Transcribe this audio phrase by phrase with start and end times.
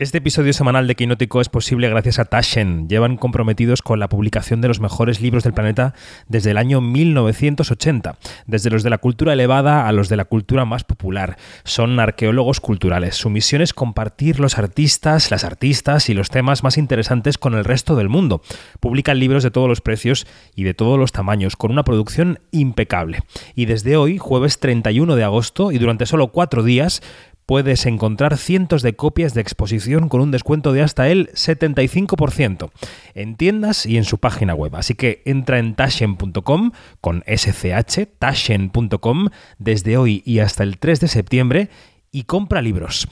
[0.00, 2.88] Este episodio semanal de Quinótico es posible gracias a Taschen.
[2.88, 5.92] Llevan comprometidos con la publicación de los mejores libros del planeta
[6.28, 8.16] desde el año 1980,
[8.46, 11.36] desde los de la cultura elevada a los de la cultura más popular.
[11.64, 13.16] Son arqueólogos culturales.
[13.16, 17.64] Su misión es compartir los artistas, las artistas y los temas más interesantes con el
[17.64, 18.40] resto del mundo.
[18.78, 23.24] Publican libros de todos los precios y de todos los tamaños, con una producción impecable.
[23.56, 27.02] Y desde hoy, jueves 31 de agosto, y durante solo cuatro días,
[27.48, 32.70] puedes encontrar cientos de copias de exposición con un descuento de hasta el 75%
[33.14, 34.76] en tiendas y en su página web.
[34.76, 41.08] Así que entra en tashen.com con SCH, tashen.com desde hoy y hasta el 3 de
[41.08, 41.70] septiembre
[42.12, 43.08] y compra libros.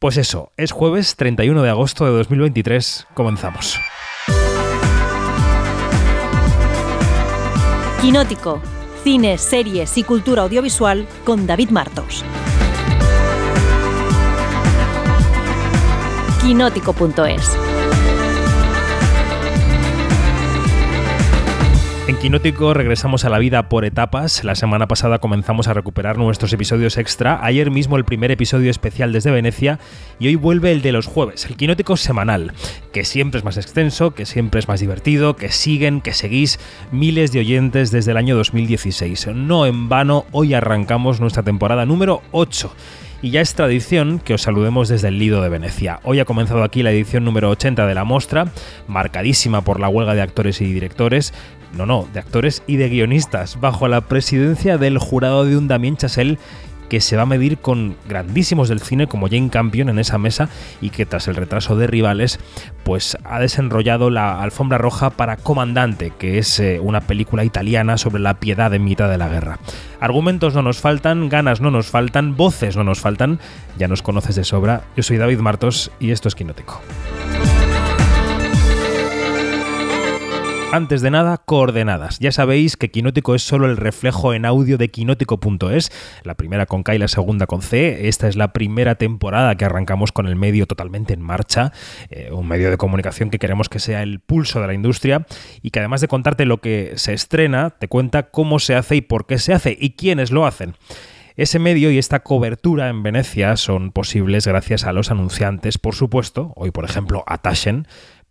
[0.00, 3.06] Pues eso, es jueves 31 de agosto de 2023.
[3.14, 3.78] Comenzamos.
[8.00, 8.60] Quinótico,
[9.04, 12.24] cine, series y cultura audiovisual con David Martos.
[16.46, 17.58] quinótico.es.
[22.06, 24.44] En Quinótico regresamos a la vida por etapas.
[24.44, 27.44] La semana pasada comenzamos a recuperar nuestros episodios extra.
[27.44, 29.80] Ayer mismo el primer episodio especial desde Venecia
[30.20, 32.52] y hoy vuelve el de los jueves, el Quinótico semanal,
[32.92, 36.60] que siempre es más extenso, que siempre es más divertido, que siguen, que seguís
[36.92, 39.30] miles de oyentes desde el año 2016.
[39.34, 42.72] No en vano, hoy arrancamos nuestra temporada número 8
[43.22, 46.00] y ya es tradición que os saludemos desde el Lido de Venecia.
[46.04, 48.52] Hoy ha comenzado aquí la edición número 80 de la mostra,
[48.86, 51.32] marcadísima por la huelga de actores y directores,
[51.76, 55.96] no, no, de actores y de guionistas, bajo la presidencia del jurado de un Damien
[55.96, 56.38] Chazelle
[56.88, 60.48] que se va a medir con grandísimos del cine como Jane Campion en esa mesa
[60.80, 62.38] y que tras el retraso de rivales
[62.84, 68.22] pues ha desenrollado la alfombra roja para Comandante, que es eh, una película italiana sobre
[68.22, 69.58] la piedad en mitad de la guerra.
[70.00, 73.40] Argumentos no nos faltan, ganas no nos faltan, voces no nos faltan,
[73.78, 74.82] ya nos conoces de sobra.
[74.96, 76.80] Yo soy David Martos y esto es Quinótico.
[80.76, 82.18] Antes de nada, coordenadas.
[82.18, 85.90] Ya sabéis que Quinótico es solo el reflejo en audio de quinótico.es,
[86.22, 88.08] la primera con K y la segunda con C.
[88.08, 91.72] Esta es la primera temporada que arrancamos con el medio totalmente en marcha,
[92.10, 95.24] eh, un medio de comunicación que queremos que sea el pulso de la industria
[95.62, 99.00] y que además de contarte lo que se estrena, te cuenta cómo se hace y
[99.00, 100.74] por qué se hace y quiénes lo hacen.
[101.36, 106.52] Ese medio y esta cobertura en Venecia son posibles gracias a los anunciantes, por supuesto,
[106.54, 107.86] hoy por ejemplo a Tashen,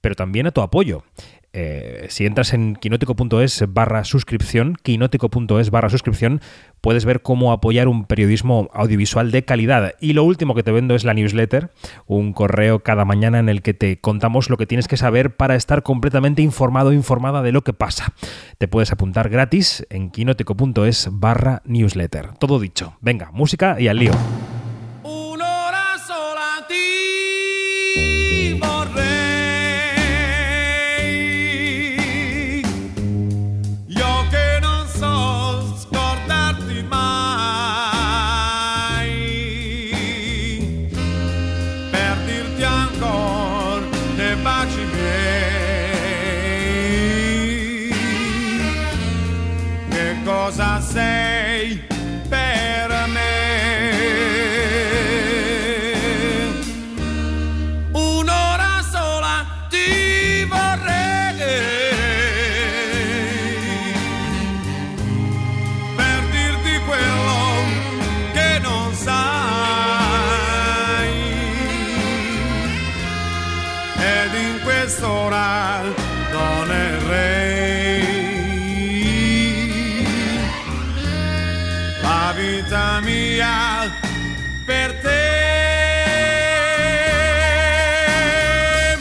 [0.05, 1.03] pero también a tu apoyo.
[1.57, 6.41] Eh, si entras en quinótico.es barra suscripción, quinótico.es barra suscripción,
[6.81, 9.93] puedes ver cómo apoyar un periodismo audiovisual de calidad.
[10.01, 11.71] Y lo último que te vendo es la newsletter,
[12.07, 15.55] un correo cada mañana en el que te contamos lo que tienes que saber para
[15.55, 18.13] estar completamente informado o informada de lo que pasa.
[18.57, 22.33] Te puedes apuntar gratis en quinótico.es barra newsletter.
[22.37, 22.97] Todo dicho.
[22.99, 24.11] Venga, música y al lío.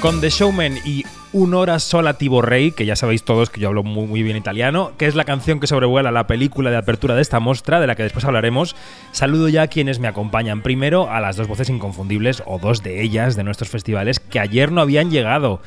[0.05, 4.07] Con The Showman y Un'ora sola Tiborrey, que ya sabéis todos que yo hablo muy,
[4.07, 7.41] muy bien italiano, que es la canción que sobrevuela la película de apertura de esta
[7.41, 8.77] muestra, de la que después hablaremos,
[9.13, 10.61] saludo ya a quienes me acompañan.
[10.61, 14.71] Primero a las dos voces inconfundibles, o dos de ellas, de nuestros festivales, que ayer
[14.73, 15.63] no habían llegado.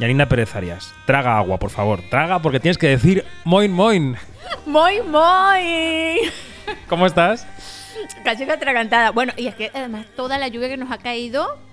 [0.00, 2.00] Yanina Pérez Arias, traga agua, por favor.
[2.10, 4.16] Traga porque tienes que decir moin moin.
[4.66, 6.18] Moin moin.
[6.88, 7.46] ¿Cómo estás?
[8.24, 9.12] Casi que atragantada.
[9.12, 11.69] Bueno, y es que además toda la lluvia que nos ha caído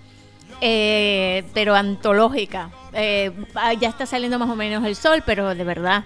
[0.61, 2.69] eh, pero antológica.
[2.93, 6.03] Eh, ah, ya está saliendo más o menos el sol, pero de verdad,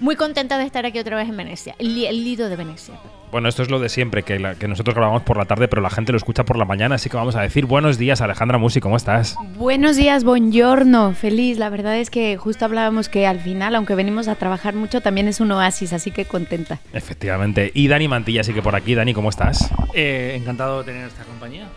[0.00, 2.94] muy contenta de estar aquí otra vez en Venecia, el, Lido de Venecia.
[3.30, 5.90] Bueno, esto es lo de siempre, que, que, nosotros grabamos por la tarde, pero la
[5.90, 8.80] gente lo escucha por la mañana, así que vamos a decir buenos días, Alejandra Musi,
[8.80, 9.36] ¿cómo estás?
[9.56, 11.58] Buenos días, buongiorno, feliz.
[11.58, 15.28] La verdad es que justo hablábamos que al final, aunque venimos a trabajar mucho, también
[15.28, 16.80] es un oasis, así que contenta.
[16.92, 17.70] Efectivamente.
[17.72, 19.70] Y Dani Mantilla, así que por aquí, Dani, ¿cómo estás?
[19.94, 21.68] Eh, encantado de tener esta compañía.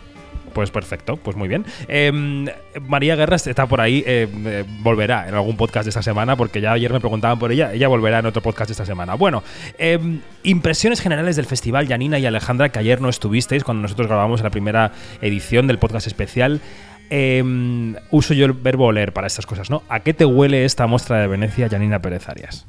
[0.54, 1.66] Pues perfecto, pues muy bien.
[1.88, 2.46] Em,
[2.86, 6.60] María Guerra está por ahí, eh, eh, volverá en algún podcast de esta semana, porque
[6.60, 9.14] ya ayer me preguntaban por ella, ella volverá en otro podcast de esta semana.
[9.14, 9.42] Bueno,
[9.76, 14.42] em, impresiones generales del festival, Janina y Alejandra, que ayer no estuvisteis cuando nosotros grabamos
[14.42, 16.60] la primera edición del podcast especial.
[17.10, 19.82] Em, uso yo el verbo oler para estas cosas, ¿no?
[19.88, 22.66] ¿A qué te huele esta muestra de Venecia, Janina Pérez Arias?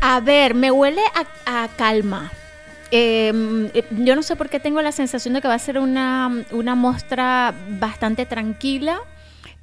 [0.00, 1.00] A ver, me huele
[1.46, 2.30] a, calma.
[2.90, 5.78] Em, eh, yo no sé por qué tengo la sensación de que va a ser
[5.78, 9.00] una, una muestra bastante tranquila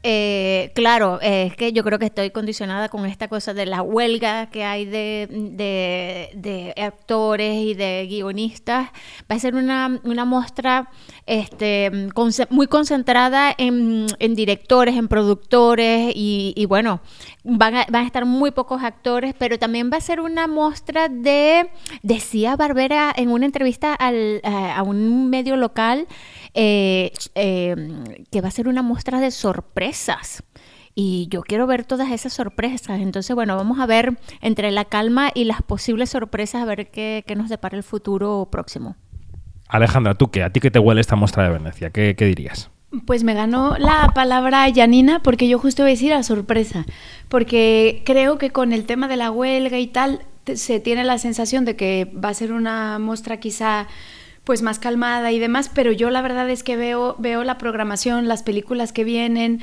[0.07, 4.51] eh, claro, es que yo creo que estoy condicionada con esta cosa de la huelga
[4.51, 8.89] que hay de, actores y de guionistas.
[9.29, 10.91] Va a ser una, una muestra
[11.25, 11.89] este,
[12.51, 14.05] muy concentrada en,
[14.35, 17.01] directores, en productores y, bueno,
[17.43, 21.71] van a, a, estar muy pocos actores, pero también va a ser una muestra de,
[22.03, 26.07] decía Barbera en una entrevista al, a un medio local,
[26.55, 30.43] eh, em, que va a ser una muestra de sorpresas.
[30.95, 33.01] Y yo quiero ver todas esas sorpresas.
[33.01, 37.23] Entonces, bueno, vamos a ver entre la calma y las posibles sorpresas, a ver qué,
[37.35, 38.95] nos depara el futuro próximo.
[39.67, 40.43] Alejandra, ¿tú qué?
[40.43, 41.89] ¿A ti qué te huele esta muestra de Venecia?
[41.89, 42.69] ¿Qué, qué dirías?
[43.05, 46.85] Pues me ganó la palabra Janina porque yo justo voy a decir a sorpresa,
[47.27, 50.21] porque creo que con el tema de la huelga y tal
[50.53, 53.87] se tiene la sensación de que va a ser una muestra quizá
[54.45, 58.27] pues más calmada y demás, pero yo la verdad es que veo, veo la programación,
[58.27, 59.61] las películas que vienen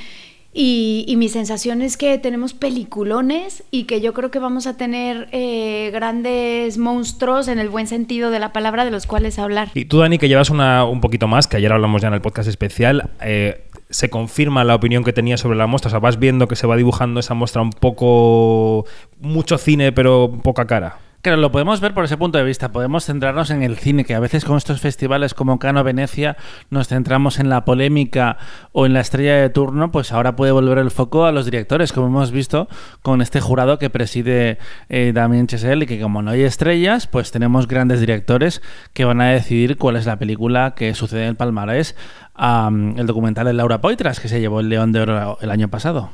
[0.55, 5.29] y, mi sensación es que tenemos peliculones y que yo creo que vamos a tener
[5.33, 9.71] eh, grandes monstruos en el buen sentido de la palabra de los cuales hablar.
[9.73, 12.21] Y tú, Dani, que llevas una, un poquito más, que ayer hablamos ya en el
[12.21, 15.89] podcast especial, eh, ¿se confirma la opinión que tenías sobre la muestra?
[15.89, 18.85] O sea, vas viendo que se va dibujando esa muestra un poco...
[19.21, 20.99] mucho cine, pero poca cara.
[21.23, 22.73] Claro, lo podemos ver por ese punto de vista.
[22.73, 26.37] Podemos centrarnos en el cine, que a veces con estos festivales como Cano Venecia
[26.69, 28.39] nos centramos en la polémica
[28.73, 31.93] o en la estrella de turno, pues ahora puede volver el foco a los directores,
[31.93, 32.67] como hemos visto
[33.03, 34.59] con este jurado que preside
[34.89, 38.61] eh, Damien Chazelle y que como no hay estrellas, pues tenemos grandes directores
[38.93, 41.95] que van a decidir cuál es la película que sucede en el palmarés.
[42.37, 46.11] el documental de Laura Poitras, que se llevó el León de Oro el año pasado.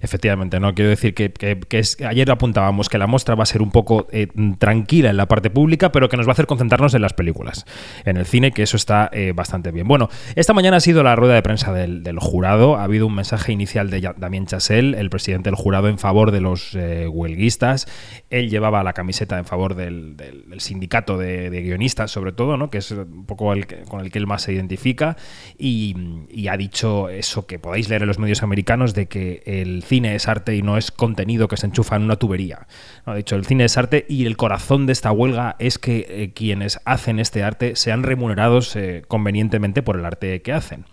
[0.00, 1.32] Efectivamente, no quiero decir que,
[1.70, 4.28] es, ayer apuntábamos que la muestra va a ser un poco eh,
[4.58, 7.66] tranquila en la parte pública, pero que nos va a hacer concentrarnos en las películas,
[8.04, 9.86] en el cine, que eso está eh, bastante bien.
[9.88, 12.76] Bueno, esta mañana ha sido la rueda de prensa del, jurado.
[12.76, 16.40] Ha habido un mensaje inicial de Damien Chassel, el presidente del jurado, en favor de
[16.40, 17.86] los eh, huelguistas.
[18.30, 20.16] Él llevaba la camiseta en favor del,
[20.58, 22.70] sindicato de, guionistas, sobre todo, ¿no?
[22.70, 23.52] que es un poco
[23.88, 25.16] con el que él más se identifica,
[25.58, 25.94] y,
[26.30, 30.14] y ha dicho eso que podáis leer en los medios americanos de que el cine
[30.14, 32.66] es arte y no es contenido que se enchufa en una tubería.
[33.06, 33.14] ¿no?
[33.14, 36.32] De hecho, el cine es arte y el corazón de esta huelga es que eh,
[36.34, 40.84] quienes hacen este arte sean remunerados eh, convenientemente por el arte que hacen.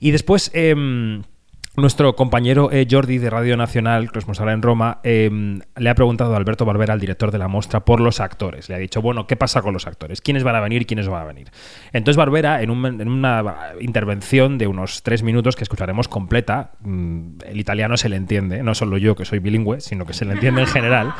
[0.00, 0.50] Y después...
[0.54, 1.22] Em,
[1.76, 6.36] nuestro compañero eh, Jordi de Radio Nacional, responsable en Roma, em, le ha preguntado a
[6.36, 8.68] Alberto Barbera, el director de la muestra, por los actores.
[8.68, 10.20] Le ha dicho, bueno, ¿qué pasa con los actores?
[10.20, 11.50] ¿Quiénes van a venir y quiénes van a venir?
[11.92, 17.96] Entonces Barbera, en, una intervención de unos tres minutos que escucharemos completa, mm, el italiano
[17.96, 20.66] se le entiende, no solo yo que soy bilingüe, sino que se le entiende en
[20.66, 21.14] general,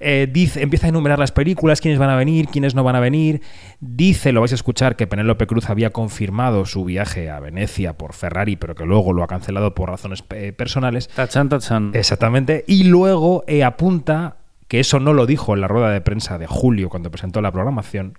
[0.00, 3.00] eh, dice, empieza a enumerar las películas, quiénes van a venir, quiénes no van a
[3.00, 3.42] venir.
[3.80, 8.14] Dice, lo vais a escuchar, que Penélope Cruz había confirmado su viaje a Venecia por
[8.14, 11.08] Ferrari, pero que luego lo ha cancelado por razones eh, personales.
[11.08, 11.90] Tachan, tachan.
[11.94, 12.64] Exactamente.
[12.66, 14.36] Y luego eh, apunta,
[14.68, 17.52] que eso no lo dijo en la rueda de prensa de julio cuando presentó la
[17.52, 18.18] programación,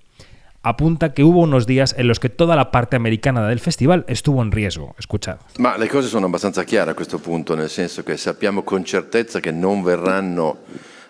[0.61, 4.41] apunta que hubo unos días en los que toda la parte americana del festival estuvo
[4.41, 4.95] en riesgo.
[4.97, 5.37] Escuchad.
[5.57, 9.39] Ma le cose sono abbastanza chiare a questo punto, nel senso che sappiamo con certezza
[9.39, 10.57] che non verranno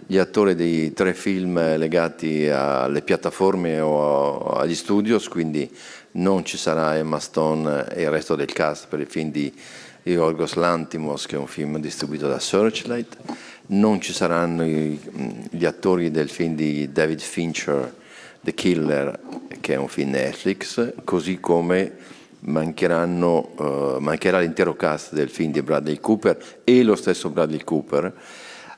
[0.05, 5.69] gli attori dei tre film legati alle piattaforme o agli studios, quindi
[6.13, 9.53] non ci sarà Emma Stone e il resto del cast per il film di
[10.03, 13.18] Yorgos Lantimos, che è un film distribuito da Searchlight.
[13.68, 17.94] Non ci saranno gli attori del film di David Fincher,
[18.41, 19.20] The Killer,
[19.60, 21.94] che è un film Netflix, così come
[22.39, 28.13] uh, mancherà l'intero cast del film di Bradley Cooper e lo stesso Bradley Cooper,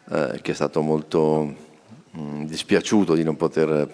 [0.05, 1.55] uh, che è stato molto
[2.11, 3.87] um, dispiaciuto di non poter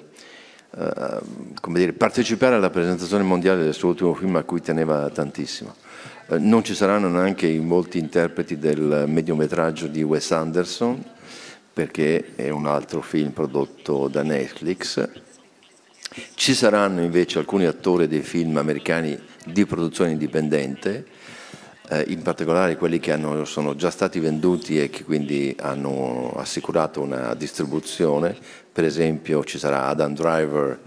[0.69, 5.75] uh, dire, partecipare alla presentazione mondiale del suo ultimo film a cui teneva tantissimo.
[6.29, 11.01] Eh, non ci saranno neanche molti interpreti del mediometraggio di Wes Anderson,
[11.71, 15.07] perché è un altro film prodotto da Netflix.
[16.33, 21.05] Ci saranno invece alcuni attori dei film americani di produzione indipendente,
[21.87, 26.99] eh, in particolare quelli che hanno, sono già stati venduti e che quindi hanno assicurato
[26.99, 28.35] una distribuzione.
[28.73, 30.79] Per esempio ci sarà Adam Driver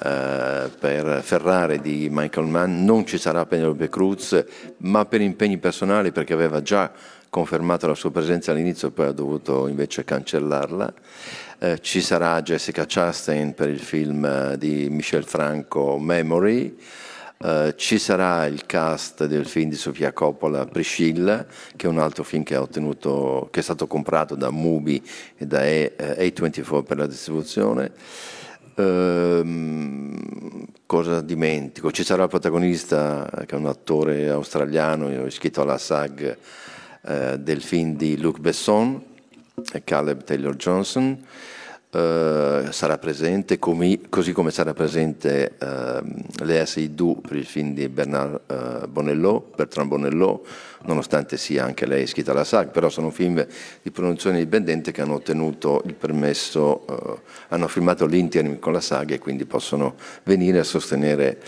[0.00, 4.44] eh, per Ferrari di Michael Mann, non ci sarà Penelope Cruz,
[4.78, 6.92] ma per impegni personali perché aveva già
[7.28, 10.92] confermato la sua presenza all'inizio e poi ha dovuto invece cancellarla.
[11.58, 16.76] Eh, ci sarà Jessica Chastain per il film eh, di Michel Franco Memory.
[17.40, 22.24] Uh, ci sarà il cast del film di Sofia Coppola Priscilla, che è un altro
[22.24, 25.00] film che, ottenuto, che è stato comprato da Mubi
[25.36, 27.92] e da A24 per la distribuzione.
[28.78, 31.90] Uh, cosa dimentico?
[31.90, 36.36] Ci sarà il protagonista, che è un attore australiano iscritto alla SAG
[37.00, 39.02] uh, del film di Luc Besson,
[39.82, 41.26] Caleb Taylor Johnson.
[41.90, 47.88] Uh, sarà presente, come, così come sarà presente uh, Lea Seydoux per il film di
[47.88, 50.44] Bernard uh, Bonello, Bertrand Bonello,
[50.82, 53.42] nonostante sia anche lei iscritta alla SAG, però sono film
[53.80, 56.84] di produzione indipendente che hanno ottenuto il permesso,
[57.48, 61.38] hanno firmato l'interim con la SAG e quindi possono venire a sostenere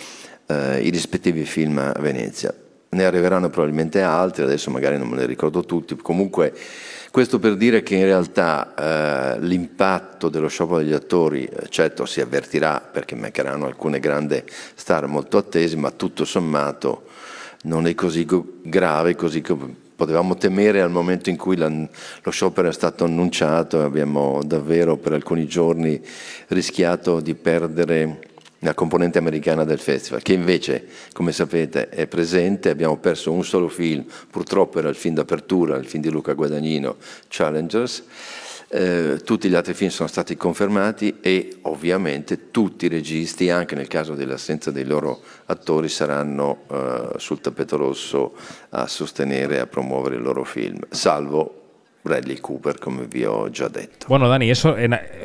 [0.46, 2.52] i rispettivi film a Venezia.
[2.92, 6.52] Ne arriveranno probabilmente altri, adesso magari non me ne ricordo tutti, comunque
[7.10, 8.74] questo per dire che in realtà
[9.34, 14.42] eh, l'impatto dello sciopero degli attori, eh, certo si avvertirà perché mancheranno alcune grandi
[14.74, 17.06] star molto attese, ma tutto sommato
[17.62, 18.26] non è così
[18.62, 23.80] grave, così come potevamo temere al momento in cui la, lo sciopero è stato annunciato
[23.80, 26.00] e abbiamo davvero per alcuni giorni
[26.46, 28.29] rischiato di perdere
[28.60, 32.70] la componente americana del festival, che invece, come sapete, è presente.
[32.70, 36.96] Abbiamo perso un solo film, purtroppo era il film d'apertura, il film di Luca Guadagnino,
[37.28, 38.04] Challengers.
[38.72, 43.88] Eh, tutti gli altri film sono stati confermati e ovviamente tutti i registi, anche nel
[43.88, 48.34] caso dell'assenza dei loro attori, saranno eh, sul tappeto rosso
[48.68, 51.56] a sostenere e a promuovere il loro film, salvo
[52.02, 54.06] Bradley Cooper, como vi ho già detto.
[54.06, 54.76] Bueno, Dani, eso,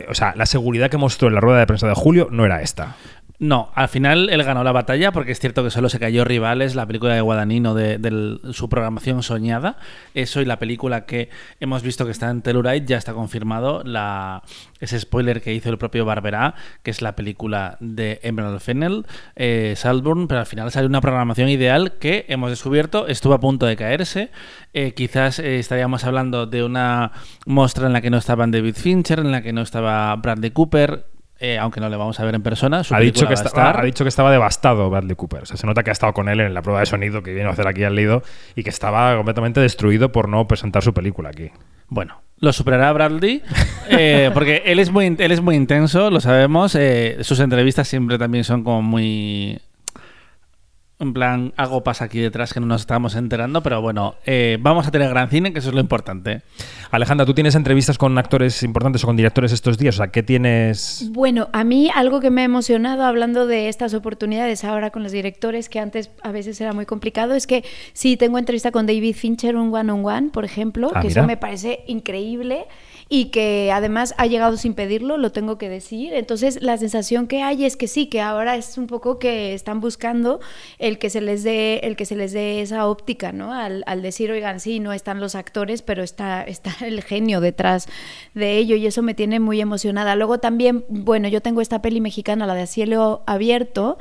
[0.08, 2.62] o sea, la seguridad que mostró en la rueda de prensa de julio no era
[2.62, 2.96] esta.
[3.38, 6.74] No, al final él ganó la batalla porque es cierto que solo se cayó Rivales,
[6.74, 9.78] la película de Guadagnino de, su programación soñada.
[10.14, 13.84] Eso y la película que hemos visto que está en Telluride ya está confirmado.
[13.84, 14.42] La,
[14.80, 19.74] ese spoiler que hizo el propio Barberá, que es la película de Emerald Fennel, eh,
[19.76, 23.76] Salburn, pero al final salió una programación ideal que hemos descubierto estuvo a punto de
[23.76, 24.32] caerse.
[24.74, 27.12] Eh, quizás eh, estaríamos hablando de una
[27.46, 31.06] muestra en la que no estaban David Fincher, en la que no estaba Bradley Cooper,
[31.40, 32.82] eh, aunque no le vamos a ver en persona.
[32.90, 35.44] ha, dicho que ha dicho que estaba devastado Bradley Cooper.
[35.44, 37.34] O sea, se nota que ha estado con él en la prueba de sonido que
[37.34, 38.24] viene a hacer aquí al Lido
[38.56, 41.52] y que estaba completamente destruido por no presentar su película aquí.
[41.88, 43.44] Bueno, lo superará Bradley,
[43.90, 46.76] eh, porque él es, muy, él es muy intenso, lo sabemos.
[46.76, 49.60] Eh, sus entrevistas siempre también son como muy
[50.98, 54.88] en plan, algo pasa aquí detrás que no nos estamos enterando, pero bueno, eh, vamos
[54.88, 56.42] a tener gran cine, que eso es lo importante.
[56.90, 59.96] Alejandra, ¿tú tienes entrevistas con actores importantes o con directores estos días?
[59.96, 61.10] O sea, ¿qué tienes...?
[61.12, 65.12] Bueno, a mí algo que me ha emocionado hablando de estas oportunidades ahora con los
[65.12, 69.16] directores, que antes a veces era muy complicado, es que sí, tengo entrevista con David
[69.16, 72.68] Fincher, un one-on-one, por ejemplo, ah, que eso me parece increíble
[73.08, 76.14] y que además ha llegado sin pedirlo, lo tengo que decir.
[76.14, 79.80] Entonces la sensación que hay es que sí, que ahora es un poco que están
[79.80, 80.40] buscando
[80.80, 83.54] el que se les dé, el que se les dé esa óptica, ¿no?
[83.54, 87.88] Al, al decir, oigan, sí, no están los actores, pero está, está el genio detrás
[88.34, 90.16] de ello y eso me tiene muy emocionada.
[90.16, 93.98] Luego también, bueno, yo tengo esta peli mexicana, la de Cielo Abierto,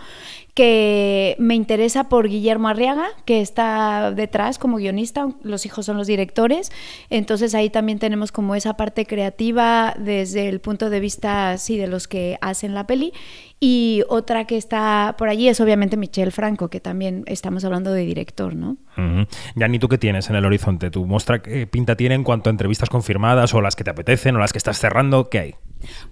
[0.55, 6.07] que me interesa por Guillermo Arriaga, que está detrás como guionista, los hijos son los
[6.07, 6.71] directores,
[7.11, 11.89] entonces ahí también tenemos como esa parte creativa desde el punto de vista, sí, de
[11.89, 13.13] los que hacen la peli,
[13.59, 18.05] y otra que está por allí es obviamente Michelle Franco, que también estamos hablando de
[18.05, 18.77] director, ¿no?
[19.57, 20.91] Ya ni ¿tú qué tienes en el horizonte?
[20.91, 24.37] ¿Tu muestra qué pinta tiene en cuanto a entrevistas confirmadas o las que te apetecen
[24.37, 25.31] o las que estás cerrando?
[25.31, 25.55] ¿Qué hay?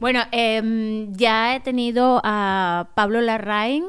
[0.00, 3.84] Bueno, em, ya he tenido a Pablo Larraín,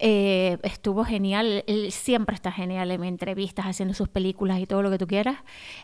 [0.00, 4.90] eh, estuvo genial, él siempre está genial en entrevistas, haciendo sus películas y todo lo
[4.90, 5.38] que tú quieras.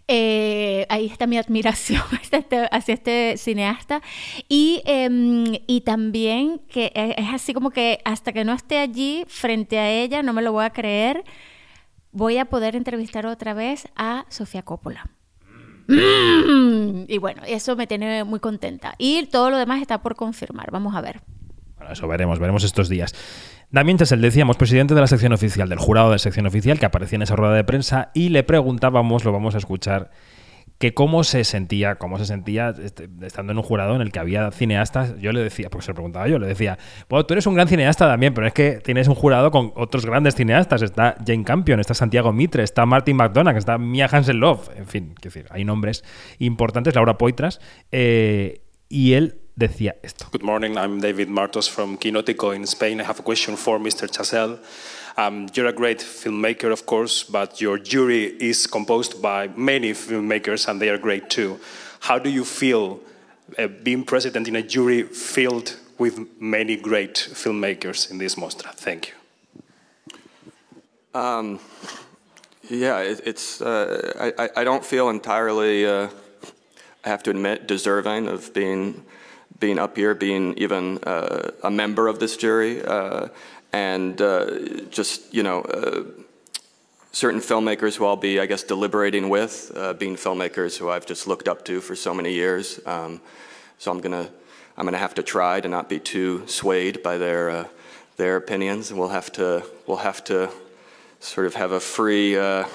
[0.07, 4.03] Eh, ahí está mi admiración hacia este, hacia este cineasta.
[4.49, 9.25] Y, em, y también que e, es así como que hasta que no esté allí
[9.27, 11.25] frente a ella, no me lo voy a creer,
[12.13, 15.11] voy a poder entrevistar otra vez a Sofía Coppola.
[15.89, 17.05] Mm.
[17.09, 18.95] Y bueno, eso me tiene muy contenta.
[18.99, 20.71] Y todo lo demás está por confirmar.
[20.71, 21.21] Vamos a ver.
[21.95, 23.15] Eso veremos, veremos estos días.
[23.71, 27.17] Damien Chesel, decíamos, presidente de la sección oficial, del jurado de sección oficial, que aparecía
[27.17, 30.11] en esa rueda de prensa, y le preguntábamos, lo vamos a escuchar,
[30.79, 34.19] que cómo se sentía, cómo se sentía este, estando en un jurado en el que
[34.19, 35.15] había cineastas.
[35.19, 37.69] Yo le decía, porque se lo preguntaba yo, le decía, bueno, tú eres un gran
[37.69, 40.83] cineasta también, pero es que tienes un jurado con otros grandes cineastas.
[40.83, 45.15] Está Jane Campion, está Santiago Mitre, está Martin McDonagh, está Mia Hansen Love, en fin,
[45.23, 46.05] decir, hay nombres
[46.39, 47.61] importantes, Laura Poitras.
[47.93, 48.64] Eh,
[48.95, 50.27] y él decía esto.
[50.31, 53.01] Good morning, I'm David Martos from Quinótico in Spain.
[53.01, 54.09] I have a question for Mr.
[54.09, 54.61] Chazelle.
[55.17, 60.69] Um, you're a great filmmaker, of course, but your jury is composed by many filmmakers
[60.69, 61.59] and they are great too.
[62.01, 63.01] How do you feel
[63.59, 68.73] uh, being president in a jury filled with many great filmmakers in this Mostra?
[68.75, 71.21] Thank you.
[71.21, 71.59] Um,
[72.71, 73.61] yeah, it, it's.
[73.61, 75.87] Uh, I, I don't feel entirely.
[75.87, 76.09] Uh,
[77.05, 79.05] I have to admit, deserving of being
[79.61, 83.29] being up here, being even uh, a member of this jury, uh,
[83.73, 85.63] and uh, just you know.
[85.63, 86.05] Uh,
[87.13, 89.71] certain filmmakers who I'll be, I guess, deliberating with,
[90.01, 92.81] being filmmakers who I've just looked up to for so many years.
[92.87, 93.21] Um,
[93.79, 94.29] so I'm gonna,
[94.77, 97.69] I'm gonna have to try to not be too swayed by their,
[98.17, 100.51] their opinions, and we'll have to, we'll have to
[101.21, 102.67] sort of have a free uh,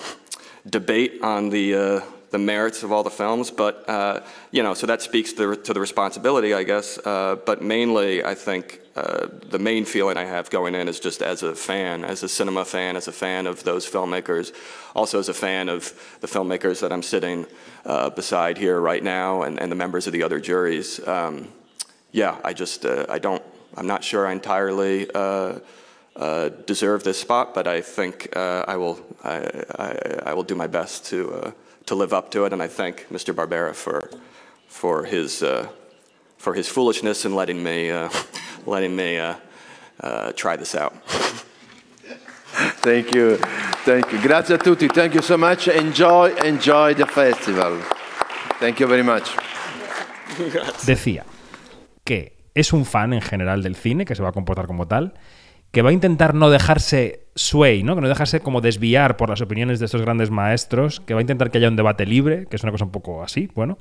[0.65, 3.51] debate on the uh, the merits of all the films.
[3.51, 4.21] But uh,
[4.51, 6.98] you know, so that speaks to the, to the responsibility, I guess.
[6.98, 11.21] Uh, but mainly, I think uh, the main feeling I have going in is just
[11.21, 14.53] as a fan, as a cinema fan, as a fan of those filmmakers,
[14.95, 17.45] also as a fan of the filmmakers that I'm sitting
[17.86, 21.05] uh, beside here right now, and, and the members of the other juries.
[21.07, 21.50] Um,
[22.12, 23.43] yeah, I just I don't.
[23.77, 25.07] I'm not sure I entirely
[26.19, 30.53] uh, deserve this spot, but I think uh, I will I, I, I, will do
[30.53, 31.51] my best to uh,
[31.89, 33.34] to live up to it, and I thank Mr.
[33.34, 34.10] Barbera for
[34.67, 35.67] for his uh,
[36.38, 38.10] for his foolishness in letting me uh,
[38.65, 40.93] letting me uh, try this out.
[42.81, 43.38] Thank you,
[43.86, 44.19] thank you.
[44.19, 44.88] Grazie a tutti.
[44.88, 45.67] Thank you so much.
[45.67, 47.79] Enjoy, enjoy the festival.
[48.60, 49.29] Thank you very much.
[50.86, 51.25] Decía
[52.03, 55.13] que es un fan en general del cine, que se va a comportar como tal
[55.71, 57.95] que va a intentar no dejarse sway, ¿no?
[57.95, 61.21] que no dejarse como desviar por las opiniones de estos grandes maestros, que va a
[61.21, 63.77] intentar que haya un debate libre, que es una cosa un poco así, bueno,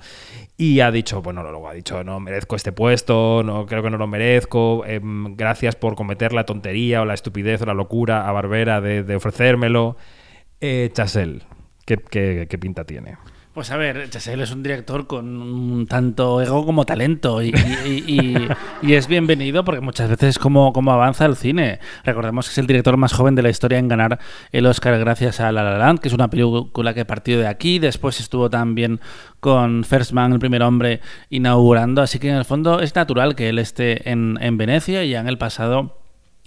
[0.56, 3.96] y ha dicho, bueno, luego ha dicho, no merezco este puesto, no creo que no
[3.96, 8.32] lo merezco, em, gracias por cometer la tontería o la estupidez o la locura a
[8.32, 9.96] Barbera de, ofrecérmelo.
[10.60, 11.44] Eh, Chasel,
[11.84, 13.16] qué pinta tiene?
[13.58, 17.52] Pues a ver, Chesel es un director con tanto ego como talento y,
[18.82, 21.80] es bienvenido porque muchas veces es como, como avanza el cine.
[22.04, 24.20] Recordemos que es el director más joven de la historia en ganar
[24.52, 27.80] el Oscar gracias a La La Land, que es una película que partió de aquí,
[27.80, 29.00] después estuvo también
[29.40, 33.48] con First Man, el primer hombre, inaugurando, así que en el fondo es natural que
[33.48, 35.97] él esté en, en Venecia y ya en el pasado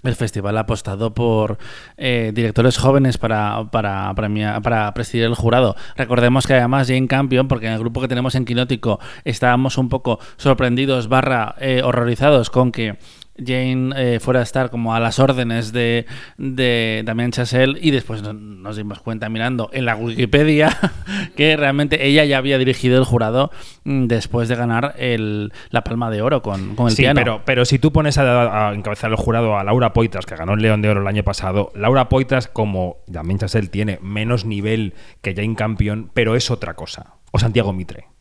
[0.02, 1.58] el festival ha apostado por
[1.96, 4.14] eh, directores jóvenes para, para,
[4.62, 5.76] para presidir el jurado.
[5.96, 9.88] Recordemos que además Jane Campion, porque en el grupo que tenemos en Quinótico estábamos un
[9.88, 12.98] poco sorprendidos barra eh, horrorizados con que
[13.36, 18.22] Jane eh, fuera a estar como a las órdenes de, de Damien Chazelle y después
[18.22, 20.76] nos dimos cuenta mirando en la Wikipedia
[21.36, 23.50] que realmente ella ya había dirigido el jurado
[23.84, 27.64] mm, después de ganar el, la Palma de Oro con, con el sí, Pero, pero
[27.64, 30.90] si tú pones a, encabezar el jurado a Laura Poitras, que ganó el León de
[30.90, 36.10] Oro el año pasado, Laura Poitras como Damien Chazelle tiene menos nivel que Jane Campion,
[36.12, 37.14] pero es otra cosa.
[37.30, 38.11] O Santiago Mitre.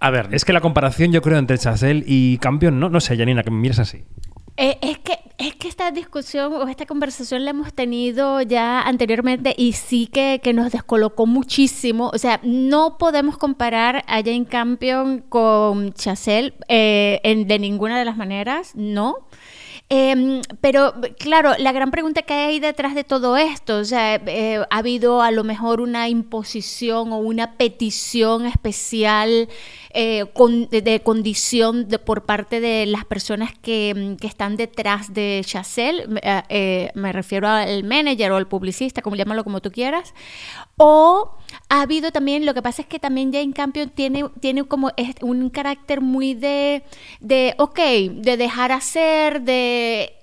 [0.00, 3.16] A ver, es que la comparación yo creo entre Chazelle y Campion, no, no sé,
[3.16, 4.04] Janina, que me mires así.
[4.60, 9.54] Eh, es, que, es que esta discusión o esta conversación la hemos tenido ya anteriormente
[9.56, 12.10] y sí que, que nos descolocó muchísimo.
[12.12, 18.16] O sea, no podemos comparar a Jane Campion con Chazelle eh, de ninguna de las
[18.16, 19.28] maneras, no.
[19.90, 24.58] Em, pero claro, la gran pregunta que hay detrás de todo esto, o sea, eh,
[24.68, 29.48] ha habido a lo mejor una imposición o una petición especial
[29.90, 30.24] eh,
[30.70, 36.04] de, condición de, por parte de las personas que, que están detrás de Chazelle,
[36.48, 40.14] eh, me refiero al manager o al publicista, como llámalo como tú quieras,
[40.76, 41.36] o
[41.68, 44.90] ha habido también, lo que pasa es que también Jane Campion tiene, tiene como
[45.22, 46.84] un carácter muy de,
[47.20, 47.78] de, ok,
[48.12, 50.14] de dejar hacer, de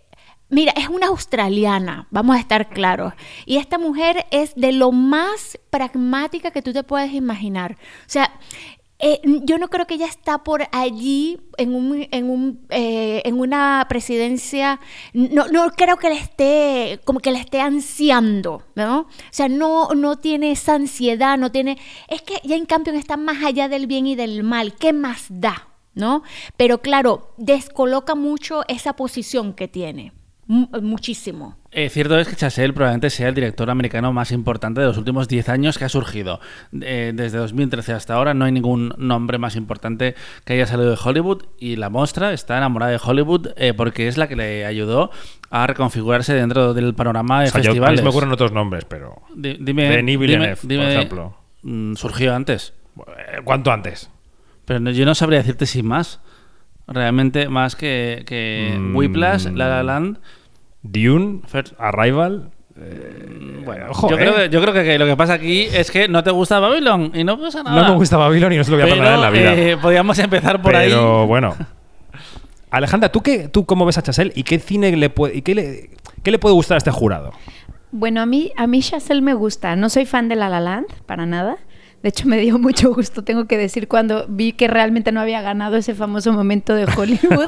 [0.47, 3.13] Mira, es una australiana, vamos a estar claros.
[3.47, 7.73] Y esta mujer es de lo más pragmática que tú te puedes imaginar.
[7.73, 8.31] O sea,
[8.99, 13.39] eh, yo no creo que ella está por allí en, un, en, un, eh, en
[13.39, 14.79] una presidencia,
[15.13, 18.99] no, no creo que le esté, como que le esté ansiando, ¿no?
[19.01, 21.77] O sea, no, no tiene esa ansiedad, no tiene,
[22.07, 25.25] es que ya en cambio está más allá del bien y del mal, ¿qué más
[25.29, 25.67] da?
[25.93, 26.23] ¿No?
[26.57, 30.11] Pero claro, descoloca mucho esa posición que tiene
[30.47, 31.57] muchísimo.
[31.71, 35.27] Eh, cierto es que Chazelle probablemente sea el director americano más importante de los últimos
[35.27, 36.39] 10 años que ha surgido.
[36.81, 40.97] Eh, desde 2013 hasta ahora no hay ningún nombre más importante que haya salido de
[41.03, 45.11] Hollywood y la muestra está enamorada de Hollywood eh, porque es la que le ayudó
[45.49, 47.99] a reconfigurarse dentro del panorama de festivales.
[47.99, 49.21] Yo, me ocurren otros nombres, pero...
[49.35, 51.37] dime, Denis Villeneuve, por ejemplo.
[51.63, 52.73] Mm, ¿Surgió antes?
[53.43, 54.09] ¿Cuánto antes?
[54.65, 56.21] Pero yo no sabría decirte sin más.
[56.87, 58.95] Realmente más que, que Mm.
[58.95, 60.17] Whiplash, La La Land.
[60.83, 62.51] Dune, First- Arrival.
[63.65, 64.19] Bueno, ojo, yo, eh.
[64.19, 67.11] creo que, yo creo que lo que pasa aquí es que no te gusta Babylon
[67.15, 67.81] y no pasa nada.
[67.81, 69.53] No me gusta Babylon y no se lo voy a perdonar en la vida.
[69.55, 70.89] eh, podríamos empezar por ahí.
[70.89, 71.55] Pero bueno.
[72.69, 75.55] Alejandra, ¿tú, qué, ¿tú cómo ves a Chasel y qué cine le puede, y qué
[75.55, 75.89] le,
[76.23, 77.31] qué le puede gustar a este jurado?
[77.91, 79.75] Bueno, a mí, a mí Chazelle me gusta.
[79.77, 81.55] No soy fan de La La Land, para nada.
[82.05, 85.41] De hecho, me dio mucho gusto, tengo que decir, cuando vi que realmente no había
[85.41, 87.47] ganado ese famoso momento de Hollywood.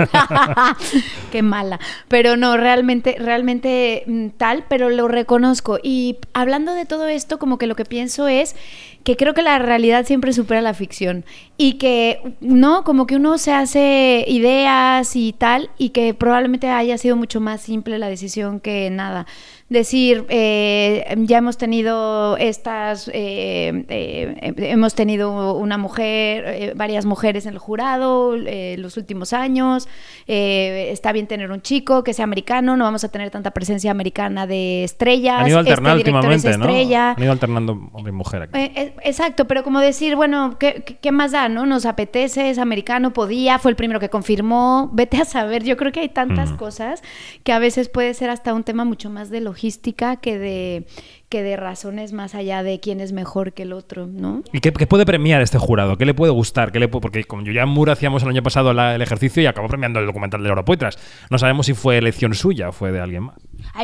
[1.32, 1.80] Qué mala.
[2.08, 5.78] Pero no, realmente, realmente mm, tal, pero lo reconozco.
[5.84, 8.56] Y hablando de todo esto, como que lo que pienso es
[9.04, 11.24] que creo que la realidad siempre supera la ficción.
[11.56, 12.84] Y que, ¿no?
[12.84, 17.62] Como que uno se hace ideas y tal, y que probablemente haya sido mucho más
[17.62, 19.28] simple la decisión que nada
[19.70, 27.46] decir, eh, ya hemos tenido estas, eh, eh, hemos tenido una mujer, eh, varias mujeres
[27.46, 29.88] en el jurado eh, los últimos años,
[30.28, 33.92] eh, está bien tener un chico que sea americano, no vamos a tener tanta presencia
[33.92, 36.66] americana de estrellas, Han ido alternando este director es últimamente, ¿no?
[36.70, 37.12] estrella.
[37.18, 38.72] Han ido alternando hombre y mujer aquí.
[39.04, 41.66] Exacto, pero como decir, bueno, ¿qué, qué- más da, no?
[41.66, 45.92] Nos apetece, es americano, podía, fue el primero que confirmó, vete a saber, yo creo
[45.92, 46.58] que hay tantas Mm.
[46.58, 47.02] cosas
[47.44, 50.86] que a veces puede ser hasta un tema mucho más de logística que de,
[51.30, 54.44] que de razones más allá de quién es mejor que el otro, ¿no?
[54.54, 55.98] ¿Y qué, puede premiar este jurado?
[55.98, 56.72] ¿Qué le puede gustar?
[56.72, 59.68] ¿Qué le puede- porque con Julian Moore hacíamos el año pasado el ejercicio y acabó
[59.68, 61.00] premiando el documental de Europoitras.
[61.32, 63.36] No sabemos si fue elección suya o fue de alguien más.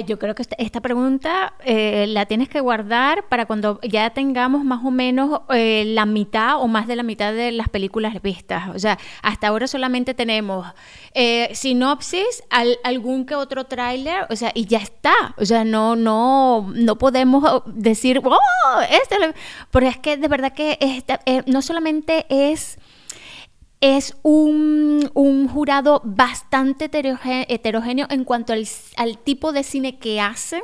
[0.01, 4.83] Yo creo que esta, pregunta eh, la tienes que guardar para cuando ya tengamos más
[4.83, 8.69] o menos eh, la mitad o más de la mitad de las películas vistas.
[8.75, 10.65] O sea, hasta ahora solamente tenemos
[11.13, 15.13] eh, sinopsis, al- algún que otro tráiler, o sea, y ya está.
[15.37, 18.39] O sea, no, no, no podemos decir, oh,
[18.89, 19.33] este, lo-".
[19.71, 22.79] pero es que de verdad que esta, eh, no solamente es
[23.83, 26.85] es un, un jurado bastante
[27.49, 30.61] heterogéneo en cuanto al, tipo de cine que hacen,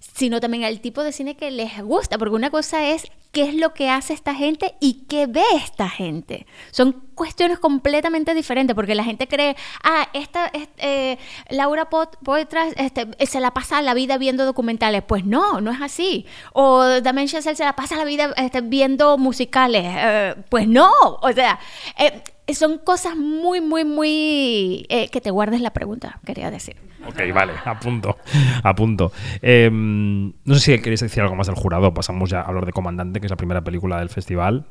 [0.00, 3.54] sino también al tipo de cine que les gusta, porque una cosa es qué es
[3.54, 6.46] lo que hace esta gente y qué ve esta gente.
[6.70, 11.18] Son cuestiones completamente diferentes, porque la gente cree, ah, esta, es- eh,
[11.50, 15.02] Laura Poitras este, se la pasa la vida viendo documentales.
[15.02, 16.24] Pues no, no es así.
[16.54, 19.84] O Damien Chazelle se la pasa la vida este, viendo musicales.
[19.84, 20.90] Eh, pues no,
[21.20, 21.58] o sea...
[21.98, 22.22] eh,
[22.54, 24.86] son cosas muy, muy, muy...
[24.88, 26.76] eh, que te guardes la pregunta, quería decir.
[27.06, 28.16] Ok, vale, a punto.
[28.62, 29.12] A punto.
[29.42, 31.92] Eh, no sé si queréis decir algo más del jurado.
[31.94, 34.66] Pasamos ya a hablar de Comandante, que es la primera película del festival.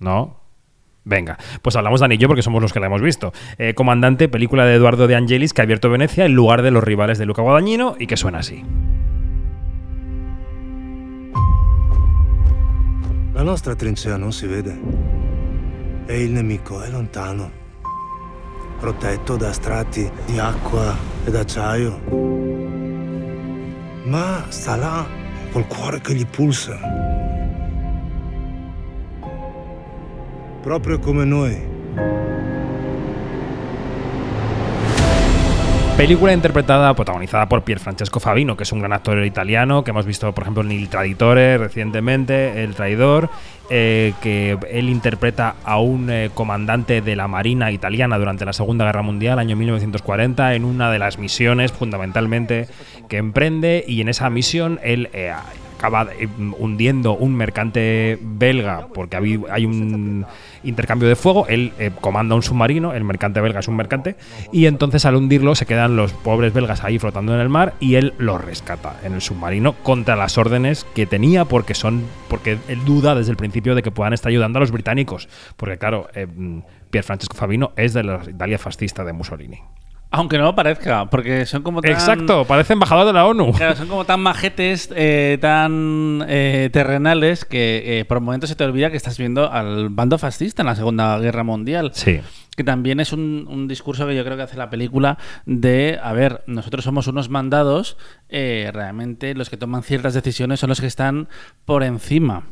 [0.00, 0.40] ¿No?
[1.04, 3.32] Venga, pues hablamos de Anillo porque somos los que la hemos visto.
[3.58, 6.84] Eh, Comandante, película de Eduardo de Angelis que ha abierto Venecia en lugar de los
[6.84, 8.62] rivales de Luca Guadagnino y que suena así.
[13.34, 14.78] La nostra trincea non si vede.
[16.06, 17.50] E il nemico è lontano,
[18.78, 22.00] protetto da strati di acqua ed acciaio.
[24.04, 25.06] Ma sta là
[25.52, 26.78] col cuore che gli pulsa.
[30.60, 31.70] Proprio come noi.
[36.02, 40.04] Película interpretada, protagonizada por Pier Francesco Favino, que es un gran actor italiano, que hemos
[40.04, 43.30] visto, por ejemplo, en Il Traditore recientemente, El Traidor,
[43.70, 48.84] eh, que él interpreta a un eh, comandante de la Marina italiana durante la Segunda
[48.84, 52.66] Guerra Mundial, año 1940, en una de las misiones fundamentalmente
[53.08, 55.32] que emprende, y en esa misión él eh,
[55.82, 60.24] acaba eh, hundiendo un mercante belga, porque hay un
[60.62, 64.14] intercambio de fuego, él eh, comanda un submarino, el mercante belga es un mercante,
[64.52, 67.96] y entonces al hundirlo se quedan los pobres belgas ahí flotando en el mar y
[67.96, 72.84] él los rescata en el submarino contra las órdenes que tenía porque son porque él
[72.84, 76.26] duda desde el principio de que puedan estar ayudando a los británicos, porque claro, eh,
[76.26, 79.58] mm, Pier Francesco Favino es de la Italia fascista de Mussolini.
[80.14, 81.90] Aunque no lo parezca, porque son como tan...
[81.90, 83.52] Exacto, parece embajador de la ONU.
[83.56, 88.64] Claro, son como tan majetes, eh, tan eh, terrenales, que eh, por momentos se te
[88.64, 91.92] olvida que estás viendo al bando fascista en la Segunda Guerra Mundial.
[91.94, 92.20] Sí.
[92.54, 96.12] Que también es un, un discurso que yo creo que hace la película de, a
[96.12, 97.96] ver, nosotros somos unos mandados,
[98.28, 101.28] eh, realmente los que toman ciertas decisiones son los que están
[101.64, 102.44] por encima.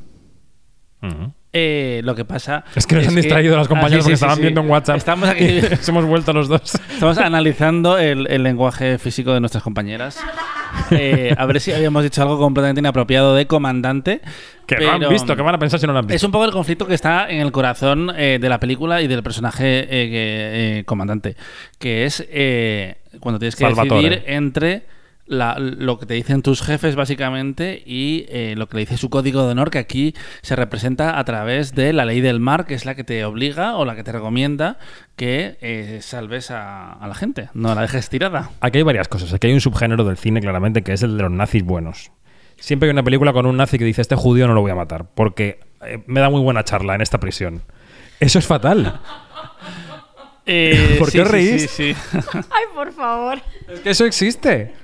[1.02, 1.34] Ujú.
[1.52, 4.22] Eh, lo que pasa Es que nos han distraído las compañeras Ah, sí, porque sí,
[4.22, 4.42] estaban sí.
[4.42, 4.96] viendo en WhatsApp.
[4.98, 6.74] Estamos aquí y nos hemos vuelto los dos.
[6.92, 10.20] Estamos analizando el, el lenguaje físico de nuestras compañeras.
[10.92, 14.20] Eh, a ver si habíamos dicho algo completamente inapropiado de comandante.
[14.64, 16.14] Que no han visto, que van a pensar si no lo han visto.
[16.14, 19.08] Es un poco el conflicto que está en el corazón eh, de la película y
[19.08, 21.34] del personaje que- comandante.
[21.80, 22.24] Que es
[23.18, 24.02] cuando tienes que Salvatore.
[24.08, 24.82] decidir entre
[25.30, 29.08] la- lo que te dicen tus jefes básicamente y eh, lo que le dice su
[29.10, 32.74] código de honor que aquí se representa a través de la ley del mar que
[32.74, 34.78] es la que te obliga o la que te recomienda
[35.16, 38.50] que eh, salves a, a la gente, no la dejes tirada.
[38.60, 39.32] Aquí hay varias cosas.
[39.32, 42.10] Aquí hay un subgénero del cine, claramente, que es el de los nazis buenos.
[42.58, 44.74] Siempre hay una película con un nazi que dice, este judío no lo voy a
[44.74, 47.62] matar, porque eh, me da muy buena charla en esta prisión.
[48.18, 49.00] Eso es fatal.
[50.46, 51.70] Eh, ¿Por sí, qué os sí, reís?
[51.70, 52.18] sí, sí.
[52.34, 53.38] Ay, por favor.
[53.68, 54.74] Es que eso existe.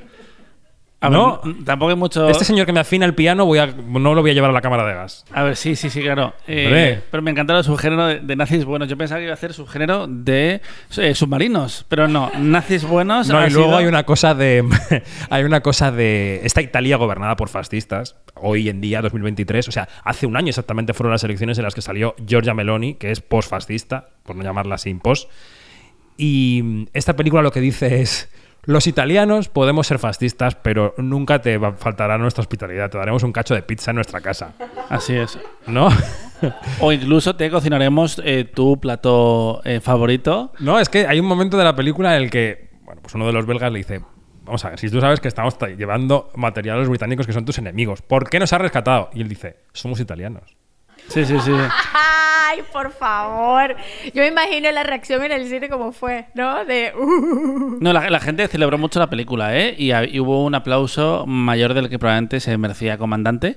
[0.98, 1.42] A No.
[1.44, 2.26] ver, tampoco hay mucho...
[2.30, 4.52] Este señor que me afina el piano voy a, no lo voy a llevar a
[4.54, 5.26] la cámara de gas.
[5.30, 6.32] A ver, sí, sí, sí, claro.
[6.46, 8.88] Eh, pero me encantaba el subgénero de, de nazis buenos.
[8.88, 10.62] Yo pensaba que iba a hacer subgénero de
[10.96, 13.28] eh, submarinos, pero no, nazis buenos.
[13.28, 14.64] No, y luego sido- hay una cosa de.
[15.30, 16.40] hay una cosa de.
[16.44, 20.94] Esta Italia gobernada por fascistas, hoy en día, 2023, o sea, hace un año exactamente
[20.94, 24.76] fueron las elecciones en las que salió Giorgia Meloni, que es post-fascista, por no llamarla
[24.76, 25.28] así post.
[26.16, 28.30] Y mm, esta película lo que dice es.
[28.66, 32.90] Los italianos podemos ser fascistas, pero nunca te faltará nuestra hospitalidad.
[32.90, 34.54] Te daremos un cacho de pizza en nuestra casa.
[34.88, 35.38] Así es.
[35.66, 35.88] ¿No?
[36.80, 40.52] O incluso te cocinaremos eh, tu plato eh, favorito.
[40.58, 43.26] No, es que hay un momento de la película en el que, bueno, pues uno
[43.26, 44.02] de los belgas le dice,
[44.44, 47.32] vamos a ver, si tú sabes que estamos ta- llevando material a los británicos que
[47.32, 49.08] son tus enemigos, ¿por qué nos has rescatado?
[49.14, 50.56] Y él dice, somos italianos.
[51.08, 51.52] Sí, sí, sí.
[51.94, 53.76] Ay, por favor.
[54.12, 56.64] Yo me imagino la reacción en el cine como fue, ¿no?
[56.64, 56.92] De.
[56.98, 57.78] uh.
[57.80, 59.74] No, la, la gente celebró mucho la película, ¿eh?
[59.78, 63.56] Y, hubo un aplauso mayor del que probablemente se merecía Comandante.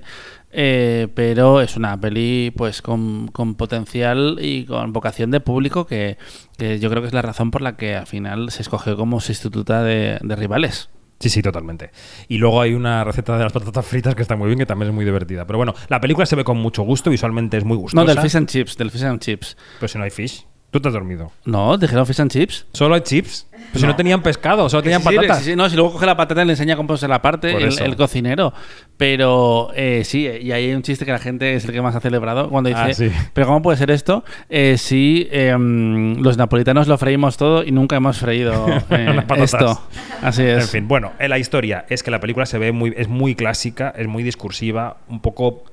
[0.52, 6.18] eh, pero es una peli pues con, con potencial y con vocación de público que,
[6.58, 9.20] que yo creo que es la razón por la que al final se escogió como
[9.20, 10.88] sustituta de, de rivales.
[11.20, 11.90] Sí, sí, totalmente.
[12.28, 14.88] Y luego hay una receta de las patatas fritas que está muy bien, que también
[14.88, 15.46] es muy divertida.
[15.46, 18.02] Pero bueno, la película se ve con mucho gusto, visualmente es muy gustosa.
[18.02, 19.54] No, del fish and chips, del fish and chips.
[19.78, 21.30] Pero si no hay fish, tú te has dormido.
[21.44, 22.66] No, dijeron fish and chips.
[22.72, 23.46] Solo hay chips.
[23.72, 25.38] Pero si no tenían pescado, solo tenían Sí, sí, patatas.
[25.38, 27.52] sí, sí, no, si luego coge la patata y le enseña cómo ponerse la parte,
[27.56, 28.52] el, cocinero.
[28.96, 31.94] Pero eh, sí, y ahí hay un chiste que la gente es el que más
[31.94, 33.10] ha celebrado cuando dice, Ah, sí.
[33.32, 37.96] pero ¿cómo puede ser esto eh, si em, los napolitanos lo freímos todo y nunca
[37.96, 39.54] hemos freído eh, Las patatas.
[39.54, 39.82] esto?
[40.22, 40.64] Así es.
[40.64, 43.34] En fin, bueno, eh, la historia es que la película se ve muy, es muy
[43.34, 45.64] clásica, es muy discursiva, un poco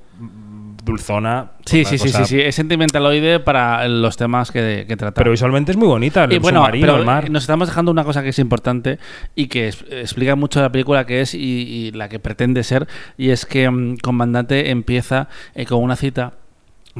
[0.88, 1.52] dulzona.
[1.64, 5.14] Sí, sí, sí, sí, sí, es sentimentaloide para los temas que, que trata.
[5.14, 7.30] Pero visualmente es muy bonita, el Y bueno, submarino, pero el mar.
[7.30, 8.98] nos estamos dejando una cosa que es importante
[9.34, 12.86] y que es- explica mucho la película que es y, y la que pretende ser,
[13.16, 16.32] y es que mm, Comandante empieza eh, con una cita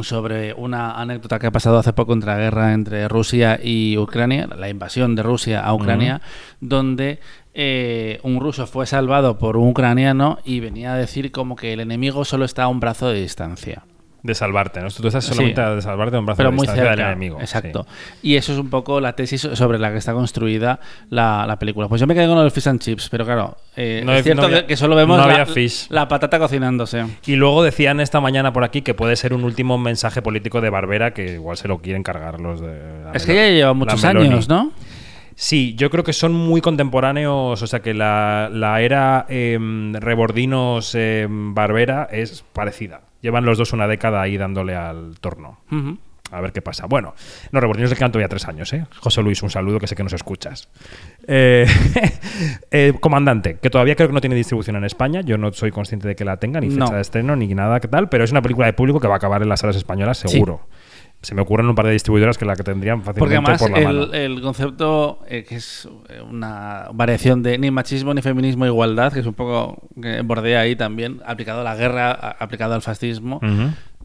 [0.05, 4.47] sobre una anécdota que ha pasado hace poco entre la guerra entre Rusia y Ucrania,
[4.47, 6.21] la invasión de Rusia a Ucrania,
[6.61, 7.21] donde
[7.55, 11.81] eh, un ruso fue salvado por un ucraniano y venía a decir como que el
[11.81, 13.83] enemigo solo está a un brazo de distancia.
[14.21, 14.89] De salvarte, ¿no?
[14.91, 15.31] Tú estás Sí.
[15.33, 17.39] solamente a de salvarte de un brazo pero de muy cerca del enemigo.
[17.41, 17.87] Exacto.
[18.21, 21.87] Y eso es un poco la tesis sobre la que está construida la, la película.
[21.89, 24.25] Pues yo me quedé con lo del fish and chips, pero claro, eh, No es
[24.25, 25.25] cierto no había- que, solo vemos no
[25.91, 27.05] la, patata cocinándose.
[27.23, 27.33] Sí.
[27.33, 30.71] Y luego decían esta mañana por aquí que puede ser un último mensaje político de
[30.71, 32.77] Barbera que igual se lo quieren cargar los de.
[33.05, 34.73] la Es que ya lleva muchos años, ¿no?
[35.37, 40.97] Sí, yo creo que son muy contemporáneos, o sea que la, la era em, Rebordinos
[40.97, 43.03] em, Barbera es parecida.
[43.21, 45.59] Llevan los dos una década ahí dándole al torno.
[46.31, 46.85] A ver qué pasa.
[46.87, 47.15] Bueno,
[47.53, 48.85] no, Rebordinos le quedan todavía tres años, ¿eh?
[49.01, 50.69] José Luis, un saludo que sé que nos escuchas.
[51.27, 51.67] Eh,
[52.71, 55.23] eh, Comandante, que todavía creo que no tiene distribución en España.
[55.23, 56.91] Yo no soy consciente de que la tenga, ni fecha No.
[56.91, 59.17] de estreno, ni nada que tal, pero es una película de público que va a
[59.17, 60.61] acabar en las salas españolas, seguro.
[61.21, 63.71] Se me ocurren un par de distribuidoras que la que tendrían fácilmente Porque además por
[63.73, 64.13] la mano.
[64.15, 69.13] el, el concepto eh, que es eh, una variación de ni machismo ni feminismo igualdad,
[69.13, 72.83] que es un poco que bordea ahí también, aplicado a la guerra, a- aplicado al
[72.83, 73.41] fascismo,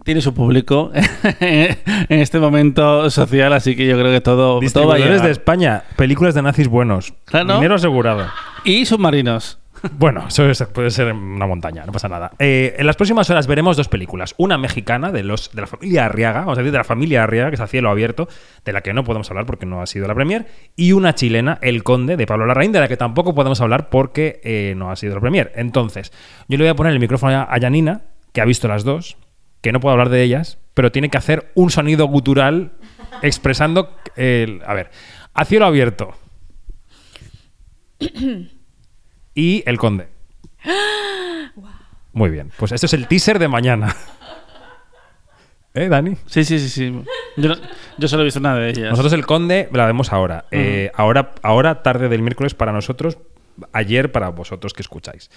[0.03, 0.91] tiene su público
[1.39, 5.31] en este momento social, así que yo creo que todo, todo va a Distribuidores de
[5.31, 7.13] España, películas de nazis buenos.
[7.25, 7.55] Claro.
[7.55, 8.25] Dinero asegurado.
[8.65, 9.59] Y submarinos.
[9.91, 12.31] Bueno, eso es- puede ser una montaña, no pasa nada.
[12.39, 14.33] Eh, en las próximas horas veremos dos películas.
[14.37, 17.49] Una mexicana de los de la familia Arriaga, vamos a decir, de la familia Arriaga,
[17.49, 18.29] que es a cielo abierto,
[18.63, 20.47] de la que no podemos hablar porque no ha sido la premier.
[20.77, 24.39] Y una chilena, El Conde, de Pablo Larraín, de la que tampoco podemos hablar porque
[24.43, 25.51] eh, no ha sido la premier.
[25.55, 26.13] Entonces,
[26.47, 29.17] yo le voy a poner el micrófono a a Janina, que ha visto las dos,
[29.61, 32.71] que no puedo hablar de ellas, pero tiene que hacer un sonido gutural
[33.21, 33.95] expresando...
[34.15, 34.91] el- a ver,
[35.33, 36.13] a cielo abierto.
[39.35, 40.07] y El Conde.
[42.13, 43.95] Muy bien, pues esto es el teaser de mañana.
[45.73, 46.15] ¿Eh, Dani?
[46.27, 47.01] Sí, sí, sí, sí.
[47.35, 47.55] Yo, no-
[47.97, 48.91] yo solo he visto una de ellas.
[48.91, 50.45] Nosotros el Conde la vemos ahora.
[50.51, 51.31] Eh, ahora.
[51.41, 53.17] Ahora, tarde del miércoles para nosotros,
[53.71, 55.31] ayer para vosotros que escucháis.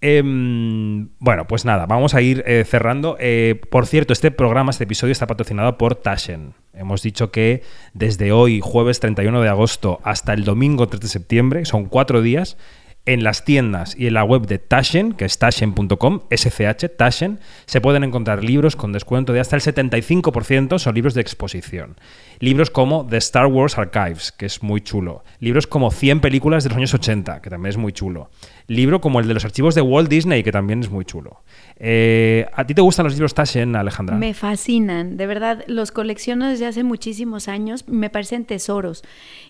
[0.00, 3.16] Em, bueno, pues nada, vamos a ir eh, cerrando.
[3.18, 6.54] Eh, por cierto, este programa, este episodio está patrocinado por Taschen.
[6.72, 11.64] Hemos dicho que desde hoy, jueves 31 de agosto, hasta el domingo 3 de septiembre,
[11.64, 12.56] son cuatro días,
[13.08, 17.80] En las tiendas y en la web de Taschen, que es taschen.com, SCH, Taschen, se
[17.80, 21.96] pueden encontrar libros con descuento de hasta el 75%, son libros de exposición.
[22.40, 25.24] Libros como The Star Wars Archives, que es muy chulo.
[25.40, 28.30] Libros como 100 películas de los años 80, que también es muy chulo.
[28.68, 31.42] Libro como el de los archivos de Walt Disney, que también es muy chulo.
[31.80, 34.16] Eh, ¿A ti te gustan los libros Taschen, Alejandra?
[34.16, 39.02] Me fascinan, de verdad, los colecciono desde hace muchísimos años, me parecen tesoros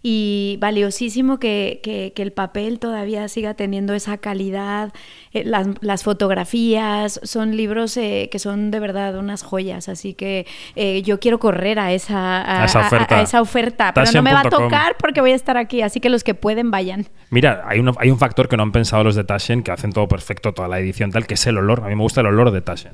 [0.03, 4.93] y valiosísimo que, que- que el papel todavía siga teniendo esa calidad,
[5.33, 10.47] eh, las, las fotografías, son libros eh, que son de verdad unas joyas, así que
[10.77, 13.19] eh, yo quiero correr a esa, a, A esa oferta.
[13.19, 16.01] a esa oferta, pero no me va a tocar porque voy a estar aquí, así
[16.01, 17.07] que los que pueden vayan.
[17.31, 19.93] Mira, hay, uno- hay un factor que no han pensado los de Taschen, que hacen
[19.93, 21.81] todo perfecto, toda la edición tal, que es el olor.
[21.85, 22.93] A mí me gusta el olor de Taschen.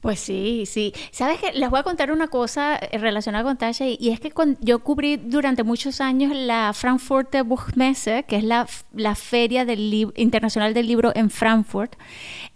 [0.00, 0.92] Pues sí, sí.
[1.12, 1.52] ¿Sabes qué?
[1.58, 4.80] Les voy a contar una cosa eh, relacionada con Tasha y es que cuando yo
[4.80, 10.88] cubrí durante muchos años la Frankfurter Buchmesse, que es la, la feria del internacional del
[10.88, 11.94] libro en Frankfurt.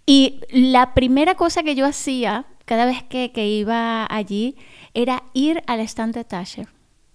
[0.04, 4.56] Y la primera cosa que yo hacía cada vez que, que iba allí
[5.02, 6.64] era ir al stand de Tasha.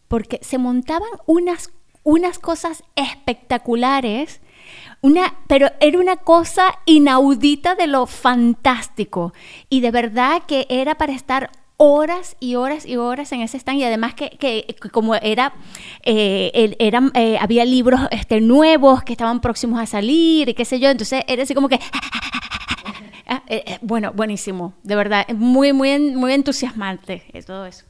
[0.08, 1.72] Porque se montaban unas,
[2.04, 4.42] unas cosas espectaculares.
[5.02, 9.34] Una, pero era una cosa inaudita de lo fantástico.
[9.70, 13.80] Y de verdad que era para estar horas y horas y horas en ese stand.
[13.80, 15.54] Y además que, que- como era,
[16.04, 20.80] eh, eran, eh, había libros este, nuevos que estaban próximos a salir y qué sé
[20.80, 20.90] yo.
[20.90, 21.80] Entonces era así como que...
[23.34, 24.74] Ah, eh, eh, bueno, buenísimo.
[24.84, 27.86] De verdad, muy, muy, muy entusiasmante eh, todo eso.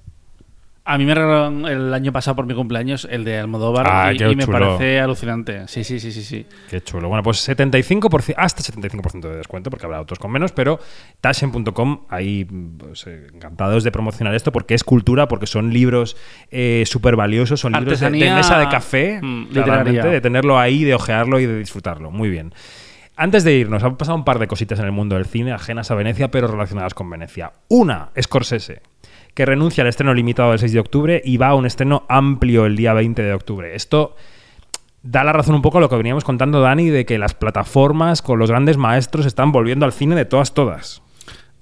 [0.85, 4.35] A mí me regalaron el año pasado por mi cumpleaños el de Almodóvar Ah, y,
[4.35, 4.59] me chulo.
[4.59, 5.65] parece alucinante.
[5.69, 6.45] Sí, sí, sí, sí, sí.
[6.69, 7.07] Qué chulo.
[7.07, 10.79] Bueno, pues 75%, hasta 75% de descuento, porque habrá otros con menos, pero
[11.21, 16.17] Taschen.com, ahí pues, eh, encantados de promocionar esto, porque es cultura, porque son libros
[16.51, 20.11] eh, súper valiosos, son libros de, mesa de café, mm, claramente, literaria.
[20.15, 22.11] de tenerlo ahí, de ojearlo y de disfrutarlo.
[22.11, 22.53] Muy bien.
[23.15, 25.91] Antes de irnos, han pasado un par de cositas en el mundo del cine, ajenas
[25.91, 27.53] a Venecia, pero relacionadas con Venecia.
[27.67, 28.81] Una, Scorsese,
[29.35, 32.65] que renuncia al estreno limitado del 6 de octubre y va a un estreno amplio
[32.65, 33.75] el día 20 de octubre.
[33.75, 34.15] Esto
[35.03, 38.23] da la razón un poco a lo que veníamos contando Dani de que las plataformas
[38.23, 41.03] con los grandes maestros están volviendo al cine de todas todas.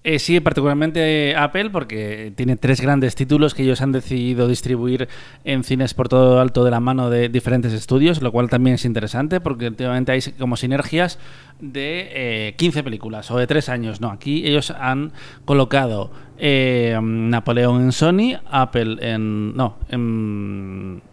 [0.03, 5.07] Eh, sí, particularmente Apple, porque tiene tres grandes títulos que ellos han decidido distribuir
[5.43, 8.85] en cines por todo alto de la mano de diferentes estudios, lo cual también es
[8.85, 11.19] interesante, porque últimamente hay como sinergias
[11.59, 12.09] de
[12.47, 14.01] eh, 15 películas o de 3 años.
[14.01, 15.11] No, aquí ellos han
[15.45, 16.09] colocado
[16.39, 19.55] eh, Napoleón en Sony, Apple en.
[19.55, 21.03] No, en.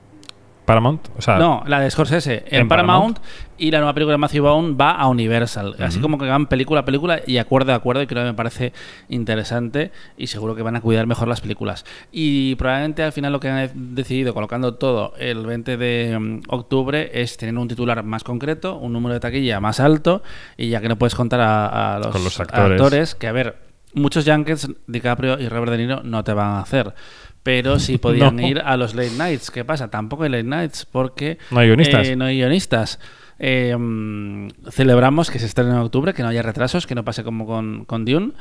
[0.69, 3.57] Paramount, o sea, No, la de Scorsese en, en Paramount, Paramount.
[3.59, 5.75] y la nueva película de Matthew Vaughn va a Universal.
[5.81, 8.35] Así como que van película a película y acuerdo a acuerdo y creo que me
[8.35, 8.73] parece
[9.09, 11.85] interesante y seguro que van a cuidar mejor las películas.
[12.13, 17.11] Y probablemente al final lo que han decidido colocando todo el 20 de mm, octubre
[17.21, 20.23] es tener un titular más concreto, un número de taquilla más alto
[20.57, 22.71] y ya que no puedes contar a, a los, Con los actores.
[22.73, 23.57] actores, que a ver,
[23.95, 26.95] muchos Junkets, DiCaprio y Robert De Niro no te van a hacer.
[27.43, 28.47] Pero sí podían No.
[28.47, 29.51] ir a los late nights.
[29.51, 29.91] ¿Qué pasa?
[29.91, 32.07] Tampoco hay late nights porque No hay guionistas.
[32.09, 32.99] eh, no hay guionistas.
[33.39, 37.23] Eh, mm, celebramos que se estrene en octubre, que no haya retrasos, que no pase
[37.25, 38.33] como con, con Dune.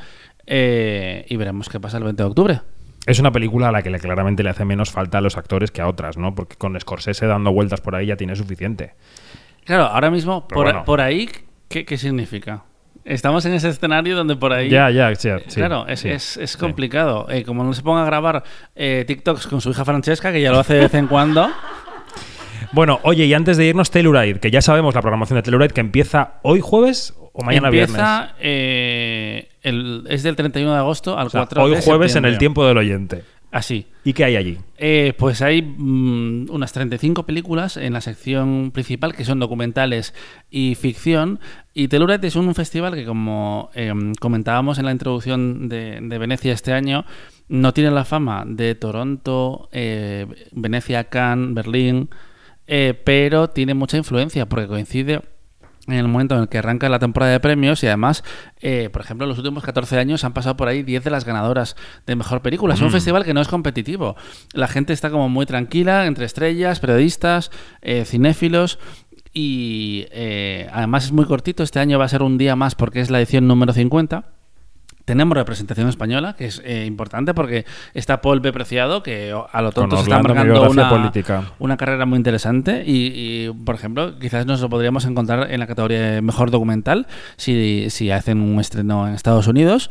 [0.47, 2.61] eh, y veremos qué pasa el 20 de octubre.
[3.05, 5.71] es una película a la que le, claramente le hace menos falta a los actores
[5.71, 6.33] que a otras, ¿no?
[6.35, 8.93] Porque con Scorsese dando vueltas por ahí ya tiene suficiente.
[9.65, 10.83] Claro, ahora mismo, por, bueno.
[10.85, 11.29] por ahí,
[11.69, 12.63] ¿qué, qué significa?
[13.07, 14.69] Estamos en ese escenario donde por ahí...
[14.69, 16.57] Ya, ya, sí, sí, claro, es, sí, es, es sí.
[16.57, 17.25] complicado.
[17.29, 18.43] Eh, como no se ponga a grabar
[18.75, 21.49] eh, TikToks con su hija Francesca, que ya lo hace de vez en cuando...
[22.73, 25.79] Bueno, oye, y antes de irnos, Telluride, que ya sabemos la programación de Telluride que
[25.79, 27.95] empieza hoy jueves o mañana viernes.
[27.97, 32.15] Empieza, eh, el- es del 31 de agosto al O sea, 4 hoy de jueves
[32.17, 33.23] en el tiempo del oyente.
[33.57, 33.87] Así.
[34.03, 34.59] ¿Y qué hay allí?
[34.77, 40.13] Eh, pues hay mm, unas 35 películas en la sección principal que son documentales
[40.51, 41.39] y ficción.
[41.73, 46.53] Y Telluride es un festival que, como em, comentábamos en la introducción de, de Venecia
[46.53, 47.03] este año,
[47.47, 52.11] no tiene la fama de Toronto, eh, Venecia, Cannes, Berlín,
[52.67, 55.21] eh, pero tiene mucha influencia porque coincide
[55.87, 58.23] en el momento en el que arranca la temporada de premios y además,
[58.59, 61.25] eh, por ejemplo, en los últimos 14 años han pasado por ahí 10 de las
[61.25, 62.73] ganadoras de mejor película.
[62.73, 64.15] Es un festival que no es competitivo.
[64.53, 68.79] La gente está como muy tranquila, entre estrellas, periodistas, eh, cinéfilos.
[69.33, 71.63] Y eh, además es muy cortito.
[71.63, 74.36] Este año va a ser un día más porque es la edición número 50.
[75.07, 78.51] Tenemos representación española, que es eh, importante porque está Paul B.
[78.51, 81.43] Preciado, que a lo tonto Con se está marcando una, política.
[81.59, 83.13] una carrera muy interesante y,
[83.47, 87.85] y, por ejemplo, quizás nos lo podríamos encontrar en la categoría de mejor documental si,
[87.89, 89.89] si hacen un estreno en Estados Unidos.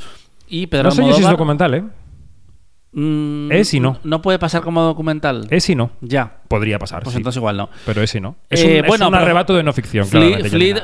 [0.48, 1.84] Y Pedro no sé yo si es documental, ¿eh?
[2.92, 3.98] mm, Es y no.
[4.04, 5.46] No puede pasar como documental.
[5.50, 5.92] Es y no.
[6.02, 6.40] Ya.
[6.48, 7.18] Podría pasar, Pues sí.
[7.18, 7.70] entonces igual no.
[7.84, 8.36] Pero es y no.
[8.50, 10.82] Es Eh, un, es bueno, un arrebato de no ficción, Flea- claramente.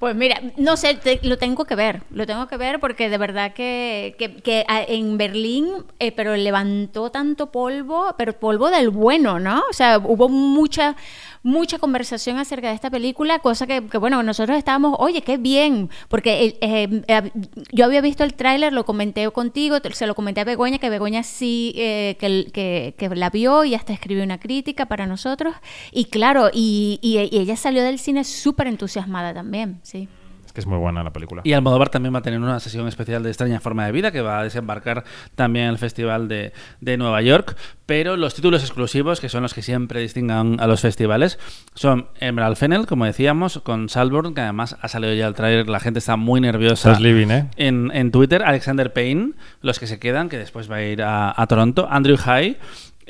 [0.00, 3.18] Pues mira, no sé, te- lo tengo que ver, lo tengo que ver porque de
[3.18, 9.62] verdad que, que- en Berlín, eh, pero levantó tanto polvo, pero polvo del bueno, ¿no?
[9.70, 10.96] O sea, hubo mucha,
[11.42, 16.56] mucha conversación acerca de esta película, cosa que, bueno, nosotros estábamos, oye, qué bien, porque
[16.60, 17.30] eh, eh,
[17.72, 21.22] yo había visto el tráiler, lo comenté contigo, se lo comenté a Begoña, que Begoña
[21.22, 25.54] sí, eh, que, la vio y hasta escribió una crítica para nosotros,
[25.92, 30.08] y claro, y, y- y ella salió del cine súper entusiasmada también, sí.
[30.50, 31.42] Es que es muy buena la película.
[31.44, 34.20] Y Almodóvar también va a tener una sesión especial de Extraña Forma de Vida que
[34.20, 35.04] va a desembarcar
[35.36, 37.56] también en el Festival de, de Nueva York.
[37.86, 41.38] Pero los títulos exclusivos, que son los que siempre distingan a los festivales,
[41.74, 45.78] son Emerald Fennel, como decíamos, con Salborn, que además ha salido ya el trailer, la
[45.78, 46.98] gente está muy nerviosa.
[46.98, 47.48] Living, ¿eh?
[47.54, 51.32] En, en Twitter, Alexander Payne, los que se quedan, que después va a ir a,
[51.40, 51.86] a Toronto.
[51.88, 52.58] Andrew High,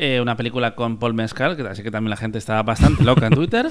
[0.02, 3.26] eh, una película con Paul Mescal, que así que también la gente está bastante loca
[3.26, 3.68] en Twitter.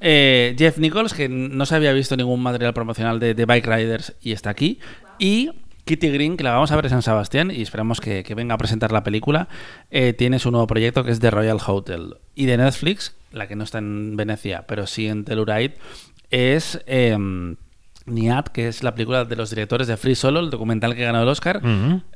[0.00, 4.32] Eh, Jeff Nichols, que no se había visto ningún material promocional de, Bike Riders y
[4.32, 4.80] está aquí.
[5.18, 5.50] Y
[5.84, 8.58] Kitty Green, que la vamos a ver en San Sebastián y esperamos que, venga a
[8.58, 9.48] presentar la película,
[9.90, 12.14] eh, tiene su nuevo proyecto que es The Royal Hotel.
[12.34, 15.74] Y de Netflix, la que no está en Venecia, pero sí en Telluride,
[16.30, 16.82] es...
[18.08, 21.22] Niad, que es la película de los directores de Free Solo, el documental que ganó
[21.22, 21.60] el Oscar,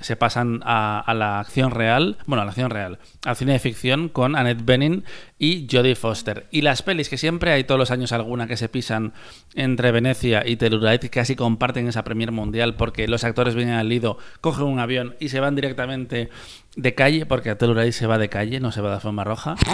[0.00, 3.58] se pasan a, a la acción real, bueno, a la acción real, al cine de
[3.58, 5.04] ficción con Annette Bening
[5.38, 6.46] y Jodie Foster.
[6.52, 9.12] Y las pelis que siempre hay todos los años alguna que se pisan
[9.54, 13.88] entre Venecia y Telluride, que casi comparten esa premier mundial porque los actores vienen al
[13.88, 16.30] Lido, cogen un avión y se van directamente
[16.76, 19.56] de calle, porque a Telluride se va de calle, no se va de forma roja.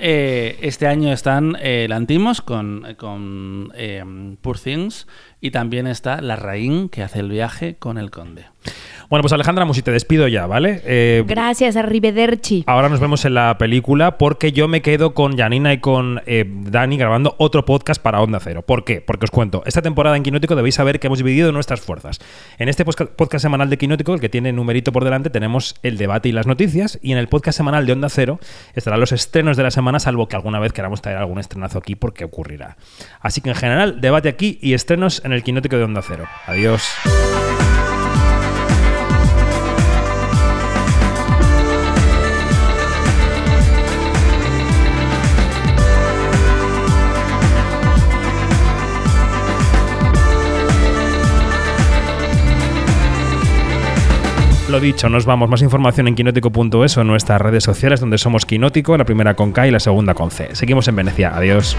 [0.00, 4.04] Eh, este año están eh, Lantimos con, con eh,
[4.42, 5.06] Poor Things
[5.44, 8.46] y también está La Raín, que hace el viaje con el conde.
[9.10, 10.80] Bueno, pues Alejandra Musi, te despido ya, ¿vale?
[10.84, 12.64] Eh, Gracias, Arrivederci.
[12.66, 16.44] Ahora nos vemos en la película porque yo me quedo con Janina y con eh,
[16.48, 18.62] Dani grabando otro podcast para Onda Cero.
[18.62, 19.00] ¿Por qué?
[19.00, 22.20] Porque os cuento, esta temporada en Quinótico debéis saber que hemos dividido nuestras fuerzas.
[22.58, 26.30] En este podcast semanal de Quinótico, el que tiene numerito por delante, tenemos el debate
[26.30, 26.98] y las noticias.
[27.02, 28.40] Y en el podcast semanal de Onda Cero
[28.74, 31.94] estarán los estrenos de la semana, salvo que alguna vez queramos traer algún estrenazo aquí
[31.94, 32.76] porque ocurrirá.
[33.20, 36.24] Así que en general, debate aquí y estrenos en el Quinótico de Onda Cero.
[36.46, 36.82] Adiós.
[54.74, 55.48] Lo dicho, nos vamos.
[55.48, 59.52] Más información en quinótico.es o en nuestras redes sociales, donde somos Quinótico, la primera con
[59.52, 60.48] K y la segunda con C.
[60.56, 61.30] Seguimos en Venecia.
[61.32, 61.76] Adiós.